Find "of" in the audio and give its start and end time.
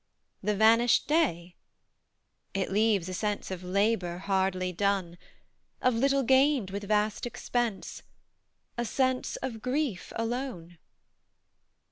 3.51-3.61, 5.79-5.93, 9.43-9.61